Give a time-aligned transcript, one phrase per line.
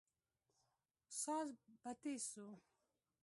[1.21, 1.49] ساز
[1.83, 2.47] به تېز سو.